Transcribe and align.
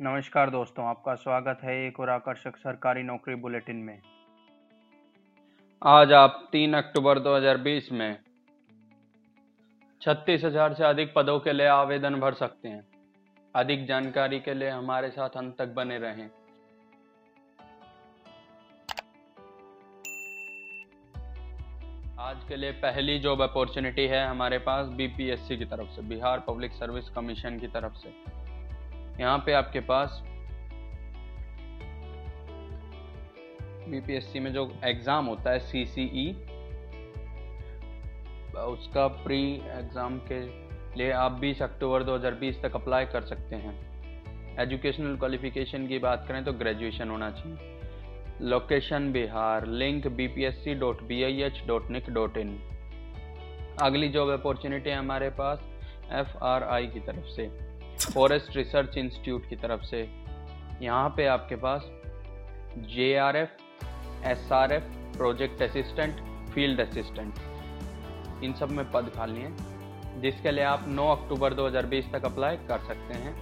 नमस्कार 0.00 0.50
दोस्तों, 0.50 0.84
आपका 0.86 1.14
स्वागत 1.14 1.58
है 1.64 1.74
एक 1.86 2.00
और 2.00 2.10
आकर्षक 2.10 2.56
सरकारी 2.56 3.02
नौकरी 3.02 3.34
बुलेटिन 3.34 3.76
में। 3.76 4.00
आज 5.82 6.12
आप 6.12 6.48
3 6.52 6.74
अक्टूबर 6.74 7.18
2020 7.18 7.90
में 7.92 8.18
छत्तीस 10.02 10.44
हज़ार 10.44 10.74
से 10.74 10.84
अधिक 10.84 11.12
पदों 11.16 11.38
के 11.40 11.52
लिए 11.52 11.66
आवेदन 11.68 12.20
भर 12.20 12.34
सकते 12.34 12.68
हैं। 12.68 12.84
अधिक 13.54 13.86
जानकारी 13.86 14.40
के 14.40 14.54
लिए 14.54 14.68
हमारे 14.70 15.10
साथ 15.10 15.36
अंत 15.36 15.56
तक 15.58 15.74
बने 15.74 15.98
रहें। 15.98 16.28
आज 22.20 22.48
के 22.48 22.56
लिए 22.56 22.72
पहली 22.82 23.18
जॉब 23.18 23.42
अपॉर्चुनिटी 23.42 24.06
है 24.06 24.26
हमारे 24.26 24.58
पास 24.60 24.86
बीपीएससी 24.88 25.56
की 25.56 25.64
तरफ़ 25.64 25.90
से, 25.90 26.02
बिहार 26.04 26.44
पब्लिक 26.48 26.72
सर्विस 26.74 27.08
कमीशन 27.10 27.58
की 27.58 27.66
तरफ़ 27.68 27.94
से। 27.94 28.44
यहाँ 29.20 29.38
पे 29.38 29.52
आपके 29.52 29.80
पास 29.80 30.22
बीपीएससी 33.88 34.40
में 34.40 34.52
जो 34.52 34.70
एग्ज़ाम 34.84 35.26
होता 35.26 35.50
है 35.50 35.58
सीसीई 35.58 36.32
e, 36.32 36.36
उसका 38.56 39.06
प्री 39.24 39.42
एग्ज़ाम 39.70 40.18
के 40.30 40.40
लिए 40.98 41.10
आप 41.12 41.40
20 41.40 41.62
अक्टूबर 41.62 42.02
2020 42.04 42.60
तक 42.62 42.74
अप्लाई 42.74 43.06
कर 43.06 43.24
सकते 43.24 43.56
हैं। 43.56 43.74
एजुकेशनल 44.58 45.16
क्वालिफिकेशन 45.16 45.86
की 45.86 45.98
बात 45.98 46.24
करें 46.28 46.44
तो 46.44 46.52
ग्रेजुएशन 46.52 47.10
होना 47.10 47.30
चाहिए। 47.30 47.74
Location 48.42 49.10
Bihar 49.12 49.66
link 49.66 50.06
B 50.06 50.26
P 50.28 50.44
S 50.44 50.54
C 50.64 50.74
dot 50.74 51.02
B 51.02 51.22
I 51.22 51.40
H 51.42 51.62
dot 51.66 51.90
nic 51.90 52.10
dot 52.10 52.36
in 52.36 52.58
अगली 53.82 54.08
जॉब 54.08 54.30
अपॉर्चुनिटी 54.30 54.90
है 54.90 54.96
हमारे 54.96 55.30
पास 55.30 55.60
एफ़ 56.12 56.36
आर 56.44 56.64
आई 56.64 56.86
की 56.86 57.00
तरफ़ 57.00 57.26
से। 57.30 57.48
फॉरेस्ट 58.04 58.56
रिसर्च 58.56 58.96
इंस्टीट्यूट 58.98 59.48
की 59.48 59.56
तरफ़ 59.56 59.82
से। 59.84 60.00
यहाँ 60.82 61.08
पे 61.16 61.26
आपके 61.26 61.56
पास 61.56 61.88
J 62.88 63.14
R 63.18 63.36
F 63.36 64.26
S 64.28 64.48
R 64.52 64.72
F 64.72 64.84
project 65.16 65.62
assistant, 65.62 66.20
field 66.50 66.80
assistant. 66.80 67.34
इन 68.44 68.52
सब 68.52 68.70
में 68.70 68.90
पद 68.92 69.10
खाली 69.16 69.40
हैं, 69.40 70.20
जिसके 70.20 70.50
लिए 70.50 70.64
आप 70.64 70.84
9 70.88 71.08
अक्टूबर 71.10 71.54
2020 71.54 72.12
तक 72.12 72.24
अप्लाई 72.24 72.56
कर 72.68 72.78
सकते 72.86 73.14
हैं। 73.14 73.34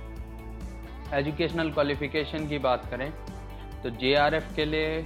एजुकेशनल 1.15 1.71
क्वालिफिकेशन 1.71 2.49
की 2.49 2.59
बात 2.61 2.91
करें 2.91 3.11
तो 3.83 3.91
जे 3.93 4.15
आर 4.17 4.35
एफ़ 4.35 4.55
के 4.57 4.65
लिए 4.65 5.05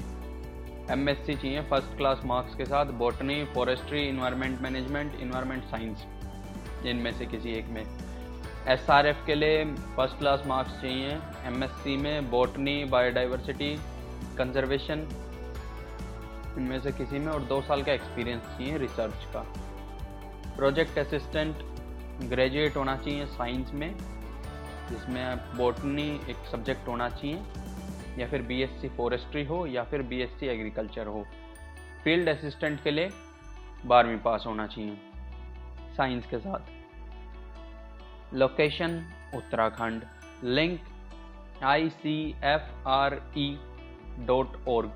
एम 0.90 1.08
एस 1.08 1.24
सी 1.26 1.34
चाहिए, 1.34 1.62
फ़र्स्ट 1.62 1.96
क्लास 1.96 2.20
मार्क्स 2.24 2.54
के 2.54 2.64
साथ, 2.64 2.86
botany, 2.98 3.44
forestry 3.44 4.02
environment 4.08 4.60
management 4.60 5.20
environment 5.20 5.64
science 5.64 6.06
इनमें 6.86 7.12
से 7.12 7.26
किसी 7.26 7.52
एक 7.52 7.66
में। 7.66 7.84
एस 8.68 8.90
आर 8.90 9.06
एफ़ 9.06 9.24
के 9.26 9.34
लिए 9.34 9.64
फ़र्स्ट 9.96 10.18
क्लास 10.18 10.42
मार्क्स 10.46 10.80
चाहिए। 10.80 11.10
एम 11.46 11.62
एस 11.64 11.70
सी 11.70 11.96
में 11.96 12.30
बॉटनी 12.30 12.84
बायोडाइवर्सिटी 12.84 13.76
कंजर्वेशन 14.38 15.08
इनमें 16.58 16.80
से 16.80 16.92
किसी 16.92 17.18
में 17.18 17.32
और 17.32 17.42
दो 17.42 17.60
साल 17.62 17.82
का 17.82 17.92
एक्सपीरियंस 17.92 18.42
चाहिए 18.42 18.78
रिसर्च 18.78 19.24
का। 19.24 19.40
प्रोजेक्ट 20.56 20.98
असिस्टेंट 20.98 21.56
ग्रेजुएट 22.22 22.76
होना 22.76 22.96
चाहिए 22.96 23.26
साइंस 23.26 23.72
में, 23.72 23.94
जिसमें 24.90 25.36
बॉटनी 25.56 26.08
एक 26.30 26.46
सब्जेक्ट 26.52 26.88
होना 26.88 27.08
चाहिए, 27.08 27.42
या 28.18 28.28
फिर 28.28 28.42
बीएससी 28.42 28.88
फॉरेस्ट्री 28.88 29.44
हो, 29.44 29.66
या 29.66 29.84
फिर 29.84 30.02
बीएससी 30.02 30.46
एग्रीकल्चर 30.46 31.06
हो। 31.06 31.26
फ़ील्ड 32.04 32.28
असिस्टेंट 32.28 32.82
के 32.82 32.90
लिए 32.90 33.10
बारहवीं 33.86 34.18
पास 34.18 34.44
होना 34.46 34.66
चाहिए 34.66 34.98
साइंस 35.96 36.26
के 36.26 36.38
साथ। 36.38 36.77
Location 38.34 39.04
Uttarakhand 39.34 40.02
link 40.44 40.80
I 41.64 41.88
C 41.88 42.14
F 42.44 42.88
R 42.88 43.14
E 43.38 43.46
dot 44.26 44.56
org 44.68 44.90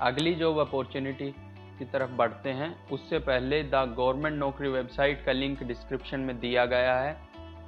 अगली 0.00 0.34
जॉब 0.34 0.58
अपॉर्चुनिटी 0.58 1.30
की 1.78 1.84
तरफ़ 1.84 2.10
बढ़ते 2.10 2.50
हैं। 2.50 2.70
उससे 2.88 3.18
पहले 3.18 3.62
द 3.62 3.82
गवर्नमेंट 3.98 4.38
नौकरी 4.38 4.68
वेबसाइट 4.68 5.24
का 5.24 5.32
लिंक 5.32 5.62
डिस्क्रिप्शन 5.62 6.20
में 6.20 6.38
दिया 6.40 6.64
गया 6.66 6.98
है। 7.00 7.16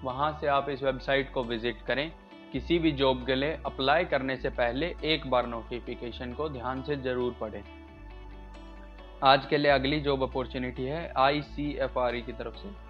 वहाँ 0.04 0.32
से 0.40 0.46
आप 0.46 0.68
इस 0.70 0.82
वेबसाइट 0.82 1.32
को 1.32 1.44
विज़िट 1.44 1.82
करें। 1.86 2.10
किसी 2.52 2.78
भी 2.78 2.92
जॉब 2.92 3.26
के 3.26 3.34
लिए 3.34 3.58
अप्लाई 3.66 4.04
करने 4.04 4.36
से 4.36 4.50
पहले 4.50 4.94
एक 5.04 5.30
बार 5.30 5.46
नोटिफिकेशन 5.46 6.32
को 6.32 6.48
ध्यान 6.48 6.82
से 6.82 6.96
ज़रूर 6.96 7.36
पढ़ें। 7.40 7.62
आज 9.24 9.46
के 9.46 9.58
लिए 9.58 9.70
अगली 9.70 10.00
जॉब 10.00 10.22
अपॉर्चुनिटी 10.22 10.84
है 10.84 11.12
आई 11.16 11.38
ई 11.38 12.22
की 12.22 12.32
तरफ़ 12.32 12.56
से। 12.56 12.87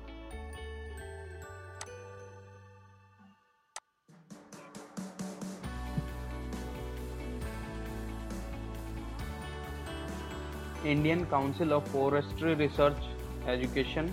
Indian 10.86 11.24
council 11.24 11.72
of 11.72 11.84
forestry 11.92 12.52
research 12.54 13.48
education 13.48 14.06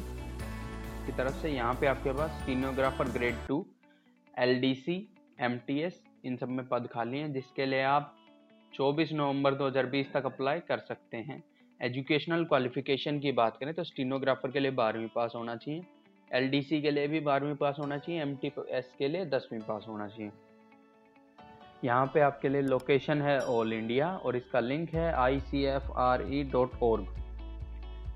की 1.05 1.11
तरफ़ 1.11 1.35
से 1.41 1.49
यहाँ 1.49 1.73
पे 1.81 1.87
आपके 1.87 2.11
पास 2.13 2.31
stenographer 2.45 3.09
grade 3.09 3.35
two 3.47 3.65
L 4.33 4.59
D 4.61 4.73
C 4.75 4.95
M 5.39 5.57
T 5.67 5.79
S 5.81 6.01
इन 6.25 6.37
सब 6.37 6.49
में 6.49 6.67
पद 6.67 6.87
खाली 6.93 7.17
हैं, 7.17 7.31
जिसके 7.33 7.65
लिए 7.65 7.81
आप 7.83 8.15
24 8.73 9.11
नवंबर 9.13 9.55
2020 9.55 10.11
तक 10.13 10.25
अप्लाई 10.25 10.59
कर 10.59 10.79
सकते 10.79 11.17
हैं। 11.17 11.43
एजुकेशनल 11.79 12.45
क्वालिफिकेशन 12.45 13.19
की 13.19 13.31
बात 13.33 13.57
करें 13.59 13.73
तो 13.73 13.83
स्टीनोग्राफर 13.83 14.51
के 14.51 14.59
लिए 14.59 14.71
बारहवीं 14.71 15.07
पास 15.15 15.33
होना 15.35 15.55
चाहिए 15.55 15.81
एलडीसी 16.31 16.81
के 16.81 16.91
लिए 16.91 17.07
भी 17.07 17.19
बारहवीं 17.21 17.55
पास 17.55 17.75
होना 17.79 17.97
चाहिए 17.97 18.21
एमटीएस 18.21 18.91
के 18.99 19.07
लिए 19.07 19.25
दसवीं 19.27 19.59
पास 19.61 19.85
होना 19.87 20.07
चाहिए। 20.07 20.31
यहाँ 21.85 22.05
पे 22.13 22.19
आपके 22.19 22.49
लिए 22.49 22.61
लोकेशन 22.61 23.21
है 23.21 23.39
ऑल 23.45 23.73
इंडिया 23.73 24.07
और 24.25 24.35
इसका 24.35 24.59
लिंक 24.59 24.93
है 24.93 25.11
I 25.13 25.39
C 25.39 25.63
F 25.63 25.91
R 26.01 26.21
E 26.33 26.43
dot 26.43 26.71
org 26.83 27.07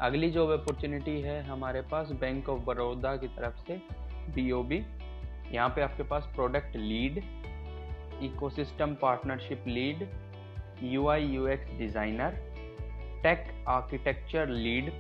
अगली 0.02 0.30
जॉब 0.32 0.52
अपॉर्चुनिटी 0.52 1.20
है 1.22 1.42
हमारे 1.44 1.82
पास 1.82 2.12
बैंक 2.12 2.50
ऑफ़ 2.50 2.64
बड़ौदा 2.66 3.16
की 3.16 3.28
तरफ़ 3.28 3.58
से 3.68 3.82
बी 4.36 4.52
ओ 4.52 4.62
बी 4.64 4.78
यहाँ 5.52 5.70
पे 5.70 5.82
आपके 5.82 6.04
पास 6.04 6.32
product 6.36 6.76
lead 6.76 7.22
ecosystem 8.24 8.96
partnership 8.96 9.64
lead 9.68 10.08
U 10.84 11.08
I 11.08 11.26
U 11.26 11.48
X 11.48 11.78
designer 11.78 12.42
tech 13.24 13.46
architecture 13.68 14.50
lead 14.50 14.92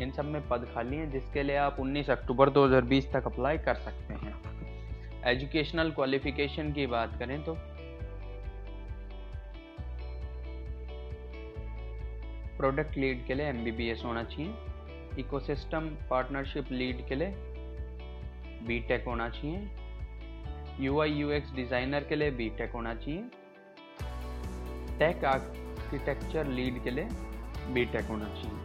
इन 0.00 0.10
सब 0.10 0.24
में 0.24 0.48
पद 0.48 0.66
खाली 0.74 0.96
हैं, 0.96 1.10
जिसके 1.10 1.42
लिए 1.42 1.56
आप 1.56 1.76
19 1.80 2.10
अक्टूबर 2.10 2.50
2020 2.50 3.12
तक 3.12 3.26
अप्लाई 3.26 3.58
कर 3.58 3.74
सकते 3.74 4.14
हैं। 4.14 4.34
एजुकेशनल 5.26 5.90
क्वालिफिकेशन 5.90 6.72
की 6.72 6.86
बात 6.86 7.18
करें 7.18 7.44
तो 7.44 7.56
प्रोडक्ट 12.64 12.96
लीड 12.96 13.26
के 13.26 13.34
लिए 13.34 13.46
एमबीबीएस 13.46 14.02
होना 14.04 14.22
चाहिए। 14.24 15.20
इकोसिस्टम 15.20 15.88
पार्टनरशिप 16.10 16.70
लीड 16.72 17.06
के 17.08 17.14
लिए 17.14 17.28
बीटेक 18.66 19.04
होना 19.06 19.28
चाहिए। 19.28 19.58
U 20.80 21.00
I 21.00 21.10
U 21.10 21.30
X 21.30 21.52
designer 21.54 22.04
के 22.04 22.16
लिए 22.16 22.30
बी 22.30 22.48
टेक 22.58 22.72
होना 22.72 22.94
चाहिए। 22.94 23.22
टेक 24.98 25.24
आर्किटेक्चर 25.24 26.46
लीड 26.46 26.82
के 26.84 26.90
लिए 26.90 27.04
बी 27.74 27.84
होना 27.84 28.28
चाहिए। 28.34 28.58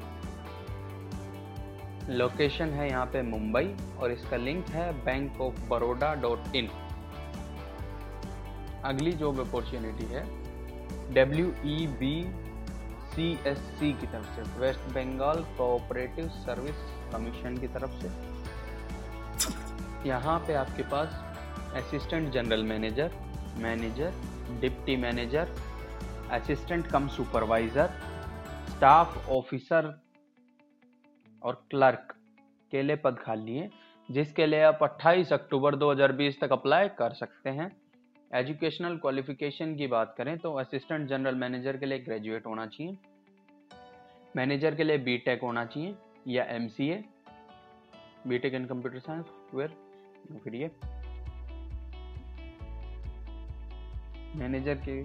लोकेशन 2.18 2.70
है 2.70 2.90
यहाँ 2.90 3.06
पे 3.06 3.22
मुंबई 3.22 3.76
और 4.00 4.12
इसका 4.12 4.38
लिंक 4.38 4.70
है 4.70 4.92
bank 5.06 5.42
of 5.42 5.56
Baroda 5.70 6.14
dot 6.22 6.56
in 6.56 6.70
अगली 8.86 9.12
जॉब 9.14 9.40
अपॉर्चुनिटी 9.40 10.14
है 10.14 10.24
डब्ल्यू 11.14 11.48
ई 11.68 11.88
बी 12.00 12.16
सी 13.20 13.94
की 13.94 14.08
तरफ़ 14.08 14.36
से 14.36 14.60
West 14.60 14.80
Bengal 14.80 15.44
cooperative 15.58 16.28
service 16.30 16.76
commission 17.14 17.58
की 17.58 17.68
तरफ़ 17.68 17.92
से। 18.02 18.10
यहाँ 20.10 20.40
पे 20.40 20.54
आपके 20.54 20.84
पास 20.84 21.24
assistant 21.76 22.32
general 22.32 22.64
manager 22.64 23.12
manager 23.58 24.14
deputy 24.62 24.96
manager 24.96 25.56
assistant 26.32 26.88
cum 26.88 27.08
supervisor 27.08 27.90
staff 28.70 29.30
officer 29.30 29.94
और 31.44 31.66
क्लर्क 31.70 32.14
के 32.72 32.82
लिए 32.82 32.96
पद 32.96 33.18
खाली 33.26 33.56
हैं, 33.56 33.70
जिसके 34.10 34.46
लिए 34.46 34.62
आप 34.62 34.80
28 34.84 35.34
अक्टूबर 35.34 35.76
2020 35.76 36.40
तक 36.42 36.52
अप्लाई 36.52 36.88
कर 36.88 37.14
सकते 37.14 37.50
हैं। 37.50 37.72
एजुकेशनल 38.32 38.98
क्वालिफिकेशन 38.98 39.76
की 39.76 39.86
बात 39.88 40.14
करें 40.18 40.38
तो 40.38 40.52
असिस्टेंट 40.54 41.08
जनरल 41.10 41.36
मैनेजर 41.36 41.78
के 41.78 41.86
लिए 41.86 42.00
ग्रेजुएट 42.00 42.46
होना 42.46 42.66
चाहिए, 42.66 42.98
मैनेजर 44.36 44.76
के 44.76 44.84
लिए 44.84 44.98
बीटेक 44.98 45.42
होना 45.42 45.66
चाहिए 45.66 45.96
या 46.28 46.44
M 46.56 46.68
C 46.68 46.90
A 46.90 47.04
B 48.28 48.38
tech 48.40 48.54
in 48.54 48.66
computer 48.66 49.00
science 49.00 49.26
फिर 50.44 50.56
ये। 50.56 50.70
मैनेजर 54.36 54.82
के 54.88 55.02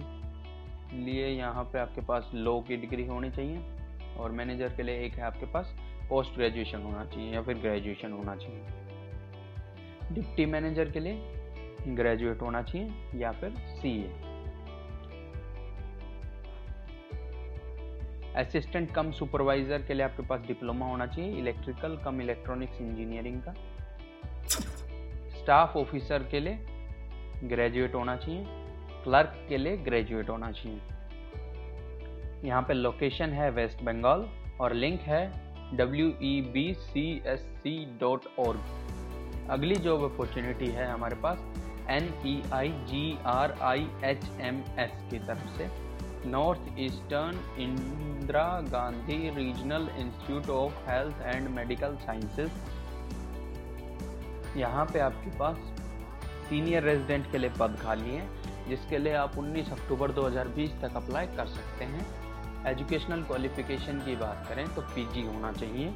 लिए 0.95 1.27
यहाँ 1.27 1.63
पे 1.63 1.79
आपके 1.79 2.01
पास 2.05 2.29
लो 2.33 2.59
की 2.67 2.77
डिग्री 2.77 3.05
होनी 3.05 3.31
चाहिए 3.31 4.15
और 4.17 4.31
मैनेजर 4.31 4.75
के 4.75 4.83
लिए 4.83 5.05
एक 5.05 5.13
है 5.13 5.23
आपके 5.23 5.45
पास 5.53 5.75
पोस्ट 6.09 6.35
ग्रेजुएशन 6.35 6.81
होना 6.81 7.05
चाहिए 7.05 7.33
या 7.33 7.41
फिर 7.41 7.57
ग्रेजुएशन 7.57 8.11
होना 8.11 8.35
चाहिए। 8.35 10.13
डिप्टी 10.13 10.45
मैनेजर 10.45 10.91
के 10.91 10.99
लिए 10.99 11.34
ग्रेजुएट 11.87 12.41
होना 12.41 12.61
चाहिए 12.61 13.19
या 13.21 13.31
फिर 13.31 13.49
सी 13.49 13.93
असिस्टेंट 18.35 18.93
कम 18.93 19.11
सुपरवाइजर 19.11 19.81
के 19.87 19.93
लिए 19.93 20.05
आपके 20.05 20.23
पास 20.27 20.39
डिप्लोमा 20.47 20.85
होना 20.85 21.05
चाहिए 21.07 21.37
इलेक्ट्रिकल 21.39 21.95
कम 22.05 22.21
इलेक्ट्रॉनिक्स 22.21 22.81
इंजीनियरिंग 22.81 23.41
का. 23.41 23.53
स्टाफ 25.35 25.77
ऑफिसर 25.77 26.23
के 26.31 26.39
लिए 26.39 27.47
ग्रेजुएट 27.49 27.95
होना 27.95 28.15
चाहिए 28.15 28.43
क्लर्क 29.03 29.45
के 29.49 29.57
लिए 29.57 29.77
ग्रेजुएट 29.77 30.29
होना 30.29 30.51
चाहिए. 30.51 30.79
यहाँ 32.45 32.61
पे 32.61 32.73
लोकेशन 32.73 33.33
है 33.33 33.49
वेस्ट 33.51 33.83
बंगाल 33.83 34.27
और 34.61 34.73
लिंक 34.73 34.99
है 35.01 35.25
W 35.77 36.07
B 36.21 36.39
C 36.53 36.73
S 36.79 37.05
C 37.27 37.39
dot 37.39 37.73
dot 37.99 38.25
org 38.39 39.49
अगली 39.51 39.75
जॉब 39.75 40.03
अपॉर्चुनिटी 40.03 40.67
है 40.71 40.87
हमारे 40.91 41.15
पास 41.15 41.39
N 41.89 42.13
E 42.25 42.41
I 42.53 42.69
G 42.87 43.17
R 43.27 43.51
I 43.63 43.87
H 44.03 44.25
M 44.41 44.61
S 44.79 44.91
की 45.11 45.19
तरफ़ 45.19 45.57
से 45.57 45.69
North 46.29 46.79
Eastern 46.79 47.39
Indira 47.61 48.47
Gandhi 48.71 49.17
regional 49.29 49.87
institute 49.97 50.49
of 50.49 50.89
health 50.89 51.21
and 51.25 51.49
medical 51.55 51.95
sciences 52.05 52.51
यहाँ 54.57 54.85
पे 54.85 54.99
आपके 54.99 55.37
पास 55.37 55.57
सीनियर 56.49 56.83
रेजिडेंट 56.83 57.31
के 57.31 57.37
लिए 57.37 57.49
पद 57.59 57.77
खाली 57.81 58.09
है, 58.09 58.27
जिसके 58.69 58.97
लिए 58.97 59.13
आप 59.13 59.35
19 59.35 59.71
अक्टूबर 59.71 60.11
2020 60.11 60.71
तक 60.81 60.95
अप्लाई 60.95 61.27
कर 61.27 61.47
सकते 61.47 61.85
हैं। 61.85 62.05
एजुकेशनल 62.67 63.23
क्वालिफिकेशन 63.23 63.99
की 63.99 64.15
बात 64.15 64.45
करें 64.49 64.67
तो 64.75 64.81
पीजी 64.81 65.21
होना 65.21 65.51
चाहिए। 65.51 65.93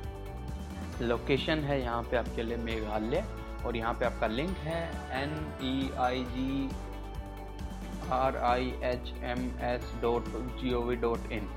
लोकेशन 1.01 1.63
है 1.63 1.81
यहाँ 1.81 2.01
पे 2.03 2.17
आपके 2.17 2.43
लिए 2.43 2.57
मेघालय। 2.57 3.23
और 3.65 3.75
यहाँ 3.75 3.93
पे 3.93 4.05
आपका 4.05 4.27
लिंक 4.27 4.57
है 4.57 4.83
N 5.23 5.53
E 5.63 5.91
I 5.97 6.23
G 6.23 6.69
R 8.11 8.37
I 8.37 8.73
H 8.83 9.13
M 9.23 9.51
S 9.61 9.93
dot 10.01 10.23
G 10.61 10.73
O 10.73 10.81
V 10.81 10.95
dot 10.95 11.31
in 11.31 11.49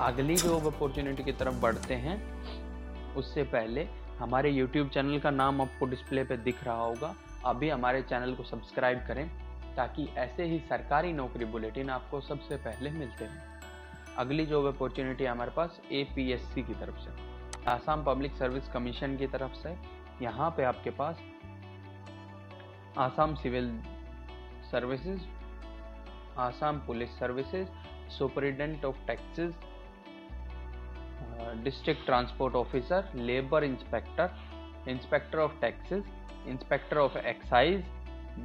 अगली 0.00 0.36
जो 0.36 0.58
अपॉर्चुनिटी 0.70 1.24
की 1.24 1.32
तरफ़ 1.32 1.54
बढ़ते 1.54 1.94
हैं 1.94 2.38
उससे 3.14 3.42
पहले 3.42 3.88
हमारे 4.18 4.52
YouTube 4.52 4.88
चैनल 4.88 5.18
का 5.18 5.30
नाम 5.30 5.60
आपको 5.60 5.86
डिस्प्ले 5.86 6.24
पे 6.24 6.36
दिख 6.36 6.64
रहा 6.64 6.82
होगा। 6.82 7.14
अभी 7.46 7.68
हमारे 7.68 8.02
चैनल 8.02 8.34
को 8.34 8.42
सब्सक्राइब 8.42 8.98
करें 9.08 9.28
ताकि 9.76 10.08
ऐसे 10.16 10.44
ही 10.44 10.58
सरकारी 10.58 11.12
नौकरी 11.12 11.44
बुलेटिन 11.44 11.90
आपको 11.90 12.20
सबसे 12.20 12.56
पहले 12.56 12.90
मिलते 12.90 13.24
हैं। 13.24 13.60
अगली 14.18 14.46
जॉब 14.46 14.66
अपॉर्चुनिटी 14.66 15.24
हमारे 15.24 15.50
पास 15.50 15.80
ए 15.92 16.06
की 16.14 16.62
तरफ़ 16.62 16.98
से। 16.98 17.27
आसाम 17.68 18.02
पब्लिक 18.04 18.36
सर्विस 18.36 18.68
कमीशन 18.72 19.16
की 19.16 19.26
तरफ़ 19.26 19.54
से 19.54 19.70
यहाँ 20.22 20.50
पे 20.56 20.64
आपके 20.64 20.90
पास 21.00 21.18
Assam 22.98 23.34
civil 23.34 23.68
services, 24.70 25.20
Assam 26.38 26.78
police 26.86 27.18
services, 27.18 27.68
superintendent 28.18 28.84
of 28.84 28.96
taxes, 29.06 29.52
district 31.64 32.04
transport 32.06 32.54
officer, 32.56 33.10
labour 33.14 33.64
inspector 33.64 34.90
inspector 34.90 35.38
of 35.38 35.60
taxes, 35.60 36.04
inspector 36.48 36.98
of 36.98 37.18
excise, 37.18 37.84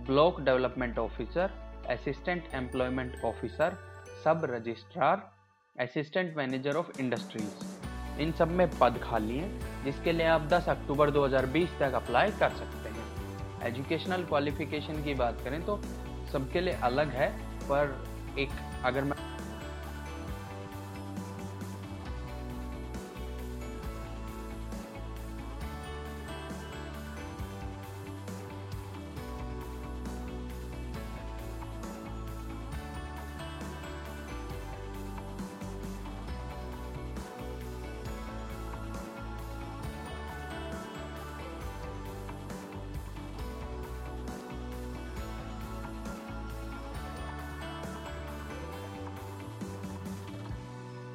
block 0.07 0.41
development 0.41 0.99
officer, 0.99 1.51
assistant 1.91 2.53
employment 2.53 3.23
officer, 3.25 3.77
sub 4.23 4.45
registrar, 4.51 5.29
assistant 5.75 6.35
manager 6.37 6.75
of 6.75 6.99
industries. 6.99 7.82
इन 8.19 8.31
सब 8.31 8.47
में 8.47 8.69
पद 8.79 8.99
खाली 9.03 9.37
हैं, 9.37 9.83
जिसके 9.85 10.11
लिए 10.11 10.25
आप 10.25 10.41
10 10.41 10.69
अक्टूबर 10.69 11.11
2020 11.11 11.69
तक 11.79 11.93
apply 11.93 12.31
कर 12.31 12.49
सकते 12.49 12.89
हैं। 12.89 13.03
एजुकेशनल 13.63 14.23
क्वालिफिकेशन 14.23 15.03
की 15.03 15.13
बात 15.13 15.41
करें 15.43 15.65
तो 15.65 15.81
सबके 16.31 16.61
लिए 16.61 16.73
अलग 16.73 17.09
है, 17.09 17.29
पर 17.63 18.05
एक, 18.39 18.49
अगर 18.83 19.03
मैं 19.03 19.22